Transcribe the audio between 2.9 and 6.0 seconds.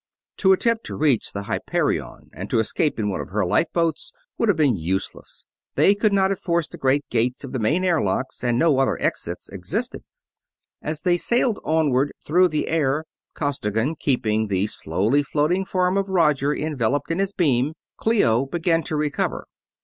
in one of her lifeboats would have been useless; they